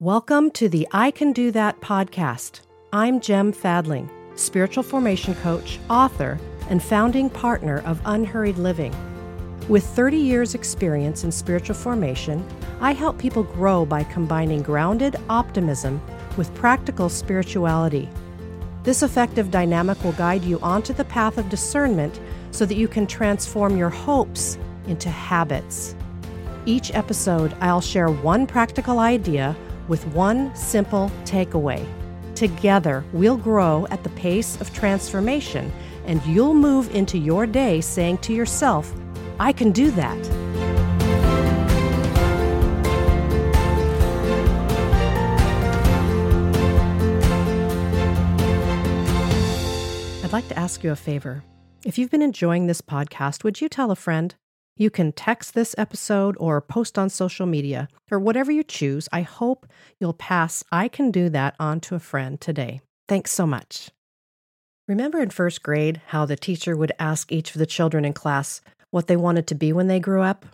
[0.00, 2.60] Welcome to the I Can Do That podcast.
[2.90, 8.94] I'm Gem Fadling, spiritual formation coach, author, and founding partner of Unhurried Living.
[9.68, 12.42] With 30 years' experience in spiritual formation,
[12.80, 16.00] I help people grow by combining grounded optimism
[16.38, 18.08] with practical spirituality.
[18.84, 22.18] This effective dynamic will guide you onto the path of discernment
[22.52, 24.56] so that you can transform your hopes
[24.86, 25.94] into habits.
[26.64, 29.54] Each episode, I'll share one practical idea
[29.90, 31.84] with one simple takeaway.
[32.36, 35.70] Together, we'll grow at the pace of transformation,
[36.06, 38.90] and you'll move into your day saying to yourself,
[39.38, 40.16] I can do that.
[50.24, 51.42] I'd like to ask you a favor.
[51.84, 54.36] If you've been enjoying this podcast, would you tell a friend?
[54.80, 59.10] You can text this episode or post on social media or whatever you choose.
[59.12, 59.66] I hope
[60.00, 62.80] you'll pass I Can Do That on to a friend today.
[63.06, 63.90] Thanks so much.
[64.88, 68.62] Remember in first grade how the teacher would ask each of the children in class
[68.90, 70.46] what they wanted to be when they grew up?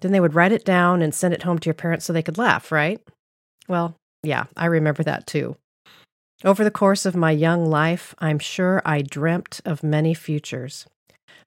[0.00, 2.22] Then they would write it down and send it home to your parents so they
[2.22, 3.00] could laugh, right?
[3.66, 5.56] Well, yeah, I remember that too.
[6.44, 10.86] Over the course of my young life, I'm sure I dreamt of many futures.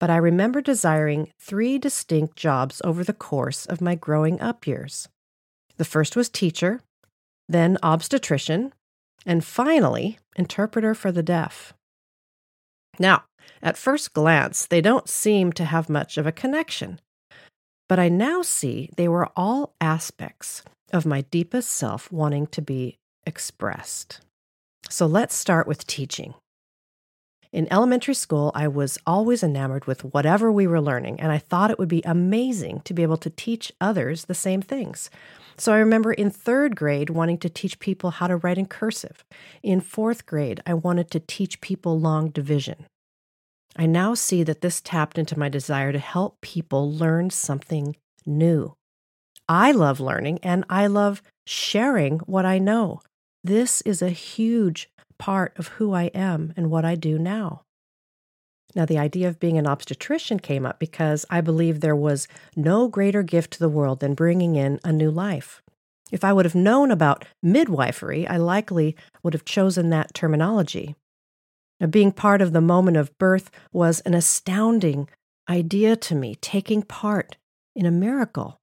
[0.00, 5.08] But I remember desiring three distinct jobs over the course of my growing up years.
[5.76, 6.80] The first was teacher,
[7.48, 8.72] then obstetrician,
[9.26, 11.72] and finally, interpreter for the deaf.
[12.98, 13.24] Now,
[13.62, 17.00] at first glance, they don't seem to have much of a connection.
[17.88, 22.98] But I now see they were all aspects of my deepest self wanting to be
[23.26, 24.20] expressed.
[24.88, 26.34] So let's start with teaching.
[27.54, 31.70] In elementary school, I was always enamored with whatever we were learning, and I thought
[31.70, 35.08] it would be amazing to be able to teach others the same things.
[35.56, 39.24] So I remember in third grade wanting to teach people how to write in cursive.
[39.62, 42.86] In fourth grade, I wanted to teach people long division.
[43.76, 47.94] I now see that this tapped into my desire to help people learn something
[48.26, 48.74] new.
[49.48, 53.00] I love learning and I love sharing what I know.
[53.44, 54.88] This is a huge
[55.18, 57.62] part of who I am and what I do now.
[58.74, 62.26] Now, the idea of being an obstetrician came up because I believe there was
[62.56, 65.62] no greater gift to the world than bringing in a new life.
[66.10, 70.96] If I would have known about midwifery, I likely would have chosen that terminology.
[71.80, 75.08] Now, being part of the moment of birth was an astounding
[75.48, 77.36] idea to me, taking part
[77.76, 78.58] in a miracle.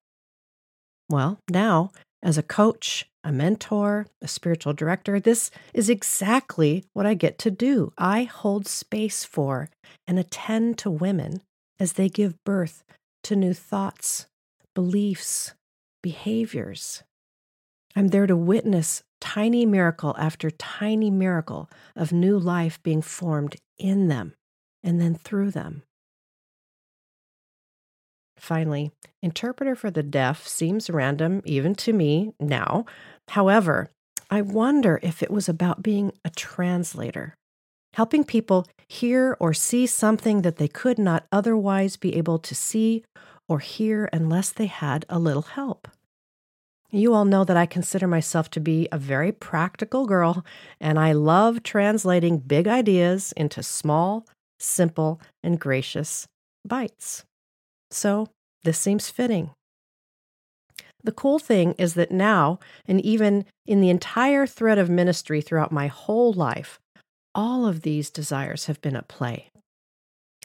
[1.09, 1.91] Well, now,
[2.23, 7.51] as a coach, a mentor, a spiritual director, this is exactly what I get to
[7.51, 7.93] do.
[7.97, 9.69] I hold space for
[10.07, 11.41] and attend to women
[11.79, 12.83] as they give birth
[13.23, 14.27] to new thoughts,
[14.73, 15.53] beliefs,
[16.01, 17.03] behaviors.
[17.95, 24.07] I'm there to witness tiny miracle after tiny miracle of new life being formed in
[24.07, 24.33] them
[24.83, 25.83] and then through them.
[28.51, 28.91] Finally,
[29.21, 32.85] interpreter for the deaf seems random even to me now.
[33.29, 33.89] However,
[34.29, 37.37] I wonder if it was about being a translator,
[37.93, 43.05] helping people hear or see something that they could not otherwise be able to see
[43.47, 45.87] or hear unless they had a little help.
[46.89, 50.43] You all know that I consider myself to be a very practical girl,
[50.77, 54.25] and I love translating big ideas into small,
[54.59, 56.27] simple, and gracious
[56.67, 57.23] bites.
[57.91, 58.27] So
[58.63, 59.51] this seems fitting.
[61.03, 65.71] The cool thing is that now, and even in the entire thread of ministry throughout
[65.71, 66.79] my whole life,
[67.33, 69.49] all of these desires have been at play.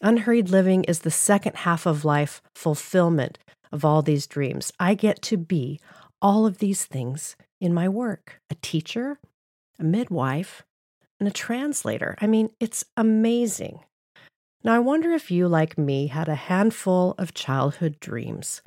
[0.02, 3.38] Unhurried living is the second half of life fulfillment
[3.72, 4.72] of all these dreams.
[4.78, 5.80] I get to be
[6.22, 9.18] all of these things in my work a teacher,
[9.78, 10.64] a midwife,
[11.18, 12.16] and a translator.
[12.20, 13.80] I mean, it's amazing.
[14.66, 18.62] Now, I wonder if you, like me, had a handful of childhood dreams.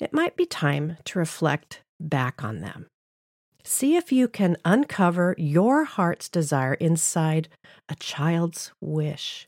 [0.00, 2.86] It might be time to reflect back on them.
[3.62, 7.50] See if you can uncover your heart's desire inside
[7.90, 9.46] a child's wish.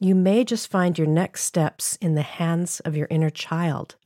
[0.00, 3.96] You may just find your next steps in the hands of your inner child.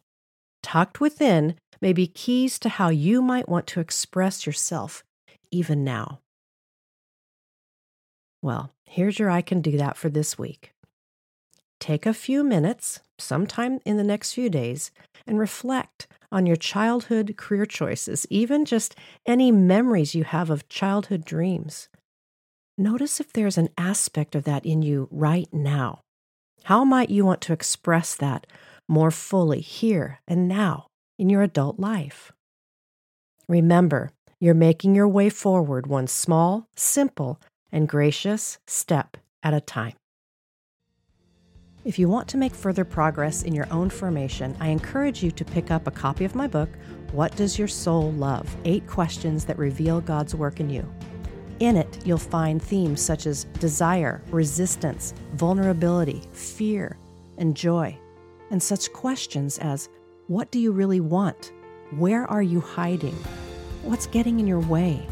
[0.65, 5.05] Tucked within may be keys to how you might want to express yourself
[5.53, 6.19] even now.
[8.43, 10.73] Well, here's your I can do that for this week.
[11.81, 14.91] Take a few minutes, sometime in the next few days,
[15.27, 18.95] and reflect on your childhood career choices, even just
[19.27, 21.89] any memories you have of childhood dreams.
[22.77, 26.01] Notice if there's an aspect of that in you right now.
[26.65, 28.47] How might you want to express that
[28.89, 30.87] more fully here and now
[31.19, 32.33] in your adult life?
[33.49, 34.11] Remember,
[34.41, 37.41] You're making your way forward one small, simple,
[37.73, 39.95] and gracious step at a time.
[41.89, 45.43] If you want to make further progress in your own formation, I encourage you to
[45.43, 46.69] pick up a copy of my book,
[47.13, 48.47] What Does Your Soul Love?
[48.67, 50.87] Eight Questions That Reveal God's Work in You.
[51.61, 56.99] In it, you'll find themes such as desire, resistance, vulnerability, fear,
[57.39, 57.99] and joy,
[58.51, 59.89] and such questions as
[60.27, 61.53] What do you really want?
[61.93, 63.17] Where are you hiding?
[63.83, 65.07] What's getting in your way?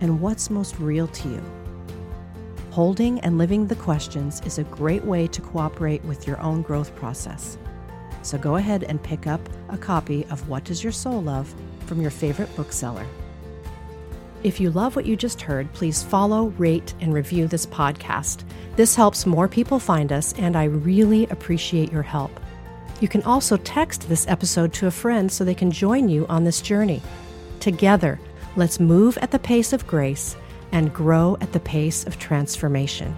[0.00, 1.63] And what's most real to you?
[2.74, 6.92] Holding and living the questions is a great way to cooperate with your own growth
[6.96, 7.56] process.
[8.22, 11.54] So go ahead and pick up a copy of What Does Your Soul Love
[11.86, 13.06] from your favorite bookseller.
[14.42, 18.42] If you love what you just heard, please follow, rate, and review this podcast.
[18.74, 22.40] This helps more people find us, and I really appreciate your help.
[23.00, 26.42] You can also text this episode to a friend so they can join you on
[26.42, 27.02] this journey.
[27.60, 28.18] Together,
[28.56, 30.34] let's move at the pace of grace
[30.74, 33.14] and grow at the pace of transformation.